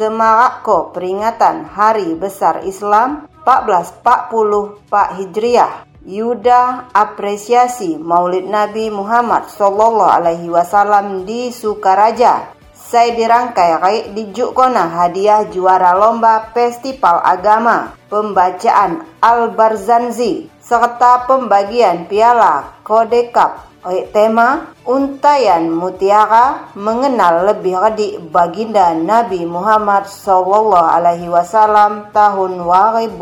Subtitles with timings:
[0.00, 5.84] Semarak ko peringatan Hari Besar Islam 1440 Pak Hijriah.
[6.08, 12.48] Yuda apresiasi Maulid Nabi Muhammad Sallallahu Alaihi Wasallam di Sukaraja.
[12.72, 17.92] Saya dirangkai kayak di Jukona hadiah juara lomba festival agama.
[18.08, 28.92] Pembacaan Al-Barzanzi serta pembagian piala Kode Cup Oleh tema Untayan Mutiara mengenal lebih adik baginda
[28.92, 33.16] Nabi Muhammad Sallallahu Alaihi Wasallam tahun 2022.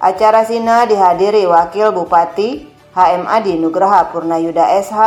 [0.00, 5.00] Acara sina dihadiri Wakil Bupati HMAD Nugraha Purnayuda SH,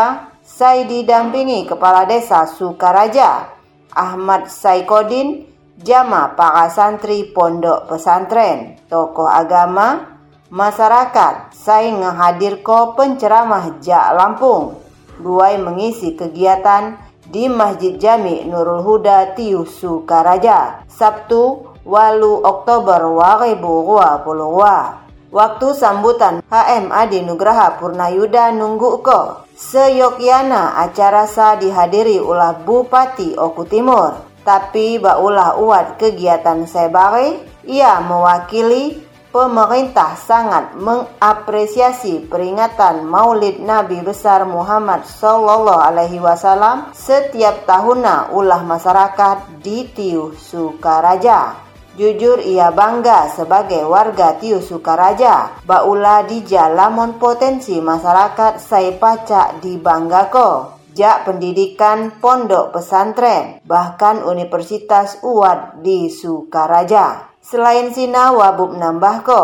[0.46, 3.58] saya didampingi Kepala Desa Sukaraja,
[3.98, 5.50] Ahmad Saikodin,
[5.82, 10.19] Jama para santri pondok pesantren, tokoh agama,
[10.50, 14.82] masyarakat saya ngehadir ko penceramah Jak Lampung.
[15.22, 16.98] Buai mengisi kegiatan
[17.30, 27.22] di Masjid Jami Nurul Huda Tiu Sukaraja Sabtu walu Oktober 2022 Waktu sambutan HM Adi
[27.22, 29.46] Nugraha Purnayuda nunggu ko.
[29.54, 34.26] Seyogyana acara sa dihadiri ulah Bupati Oku Timur.
[34.42, 45.06] Tapi baulah uat kegiatan sebare Ia mewakili pemerintah sangat mengapresiasi peringatan Maulid Nabi besar Muhammad
[45.06, 51.70] sallallahu alaihi wasallam setiap tahunnya ulah masyarakat di Tiu Sukaraja.
[52.00, 55.62] Jujur ia bangga sebagai warga Tiu Sukaraja.
[55.68, 60.80] Baula di jalamon potensi masyarakat saya pacak di Banggako.
[60.96, 67.30] Jak pendidikan pondok pesantren, bahkan Universitas Uwad di Sukaraja.
[67.40, 69.42] Selain Sina Wabub nambah ko,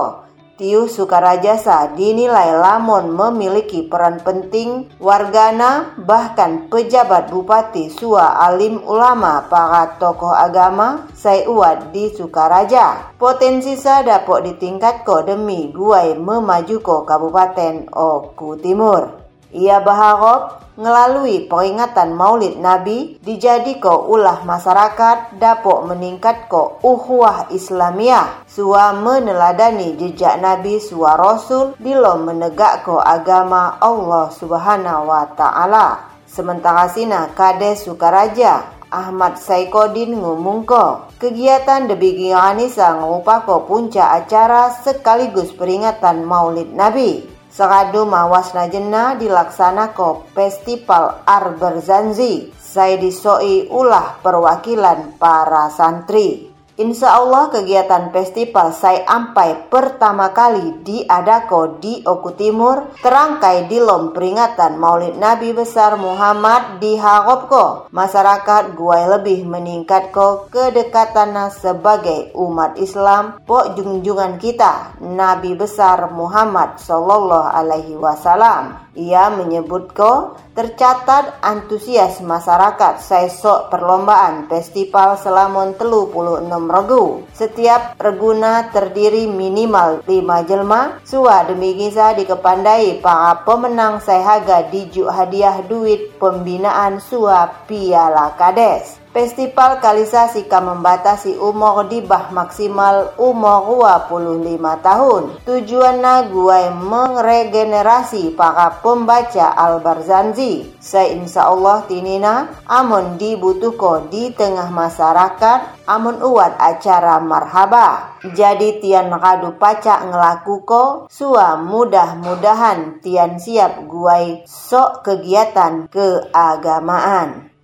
[0.55, 9.99] Tiu Sukarajasa dinilai Lamon memiliki peran penting wargana bahkan pejabat bupati sua alim ulama para
[9.99, 13.15] tokoh agama Saiuat di Sukaraja.
[13.19, 19.24] Potensi sa dapat ditingkat ko demi guai memaju ko Kabupaten Oku Timur.
[19.55, 28.43] Ia berharap melalui peringatan Maulid Nabi dijadi ko ulah masyarakat dapat meningkat ko uhwah Islamiyah
[28.43, 36.11] sua meneladani jejak Nabi sua Rasul bilo menegak ko agama Allah Subhanahu wa taala.
[36.27, 46.27] Sementara sina Kades Sukaraja Ahmad Saikodin ngumungko kegiatan debigi Anisa ngupako punca acara sekaligus peringatan
[46.27, 47.34] Maulid Nabi.
[47.55, 52.51] Seradu mawasna jena dilaksana ko Festival Arberzanzi.
[52.59, 56.54] Saya disoi ulah perwakilan para santri.
[56.75, 64.11] Insya Allah kegiatan festival saya ampai pertama kali diadako di Oku Timur terangkai di lom
[64.11, 67.87] peringatan Maulid Nabi besar Muhammad di Haropko.
[67.95, 76.75] Masyarakat guai lebih meningkat ko kedekatan sebagai umat Islam pok junjungan kita Nabi besar Muhammad
[76.75, 78.83] Sallallahu Alaihi Wasallam.
[78.99, 87.27] Ia menyebut ko tercatat antusias masyarakat sesok perlombaan festival Selamon telu puluh enam regu.
[87.35, 91.03] Setiap reguna terdiri minimal 5 jelma.
[91.03, 99.04] Sua demi giza dikepandai para pemenang sehaga dijuk hadiah duit pembinaan sua piala kades.
[99.15, 103.63] Festival Kalisasi kan membatasi umur di bah maksimal umur
[104.11, 105.23] 25 tahun.
[105.47, 110.75] Tujuannya gue mengregenerasi para pembaca Al-Barzanzi.
[111.15, 118.19] Insya Allah tinina amun dibutuhko di tengah masyarakat amun uat acara marhaba.
[118.19, 127.54] Jadi tian ngadu pacak ngelakuko sua mudah-mudahan tian siap guai sok kegiatan keagamaan.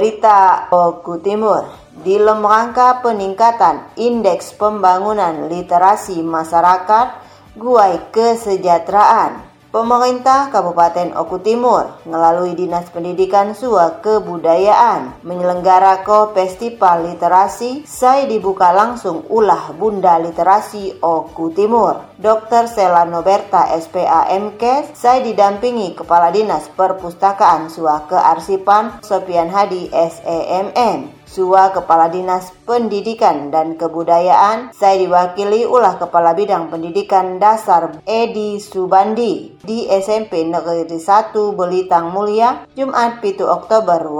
[0.00, 1.68] Berita Oku Timur.
[1.92, 7.20] Di rangka peningkatan indeks pembangunan literasi masyarakat
[7.60, 18.26] Guai Kesejahteraan Pemerintah Kabupaten Oku Timur melalui Dinas Pendidikan Sua Kebudayaan menyelenggarakan Festival Literasi saya
[18.26, 22.02] dibuka langsung ulah Bunda Literasi Oku Timur.
[22.18, 22.66] Dr.
[22.66, 31.19] Sela Noberta SPAMK saya didampingi Kepala Dinas Perpustakaan Sua Kearsipan Sopian Hadi SEMM.
[31.30, 39.54] Sua Kepala Dinas Pendidikan dan Kebudayaan, saya diwakili ulah Kepala Bidang Pendidikan Dasar Edi Subandi
[39.62, 44.10] di SMP Negeri 1 Belitang Mulia, Jumat 7 Oktober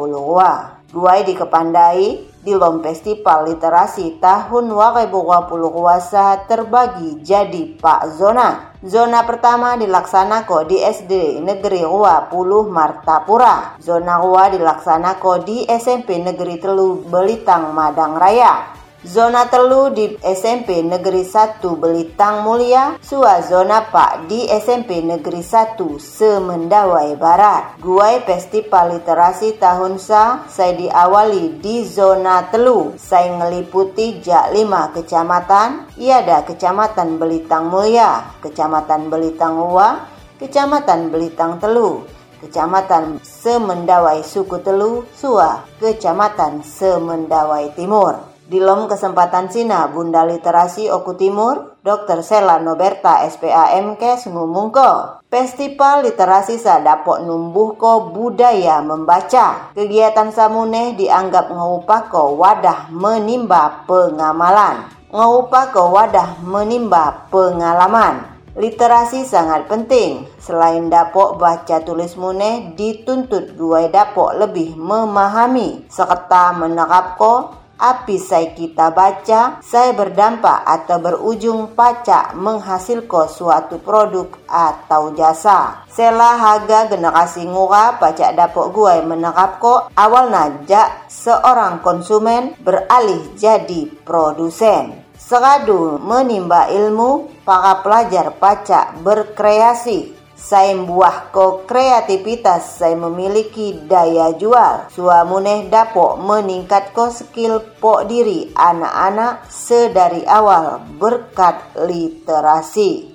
[0.00, 0.81] 2022.
[0.92, 8.76] Duai di Kepandai di Lom Festival Literasi tahun 2020 terbagi jadi Pak Zona.
[8.84, 13.80] Zona pertama dilaksanakan di SD Negeri Rua Puluh Martapura.
[13.80, 18.81] Zona Rua dilaksanakan di SMP Negeri Telu Belitang Madang Raya.
[19.02, 25.74] Zona telu di SMP Negeri 1 Belitang Mulia, Sua zona Pak di SMP Negeri 1
[25.98, 27.82] Semendawai Barat.
[27.82, 32.94] Guai Festival Literasi tahun sa, saya diawali di zona telu.
[32.94, 39.98] Saya ngeliputi jak 5 kecamatan, ada Kecamatan Belitang Mulia, Kecamatan Belitang Ua,
[40.38, 42.06] Kecamatan Belitang Telu,
[42.38, 48.31] Kecamatan Semendawai Suku Telu, Sua, Kecamatan Semendawai Timur.
[48.52, 52.20] Di lom kesempatan Sina Bunda Literasi Oku Timur, Dr.
[52.20, 55.24] Sela Noberta SPAMK ngumungko.
[55.32, 59.72] Festival literasi sa dapok numbuh ko budaya membaca.
[59.72, 64.84] Kegiatan samune dianggap ngupako wadah menimba pengamalan.
[65.08, 68.20] Ngupako wadah menimba pengalaman.
[68.52, 70.28] Literasi sangat penting.
[70.36, 78.94] Selain dapok baca tulis muneh dituntut dua dapok lebih memahami serta menerapko api saya kita
[78.94, 85.82] baca, saya berdampak atau berujung pacak menghasilkan suatu produk atau jasa.
[85.90, 93.90] Sela harga generasi ngura pacak dapur gue menerap ko awal najak seorang konsumen beralih jadi
[94.06, 95.02] produsen.
[95.18, 104.90] Seradu menimba ilmu, para pelajar pacak berkreasi saya buah ko kreativitas saya memiliki daya jual.
[104.90, 113.11] Suamuneh dapok meningkat ko skill pok diri anak-anak sedari awal berkat literasi.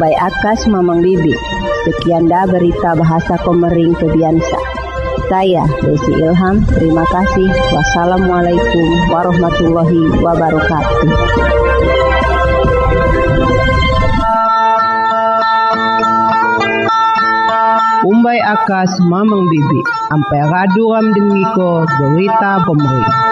[0.00, 1.36] Akas Mamang Bibi.
[1.84, 4.60] Sekian dah berita bahasa Komering Kebiansa.
[5.28, 7.48] Saya Desi Ilham, terima kasih.
[7.72, 11.08] Wassalamualaikum warahmatullahi wabarakatuh.
[18.02, 19.80] Um Bombay akas mamang bibi.
[20.14, 23.31] Ampai raduram dengiko berita pemerintah.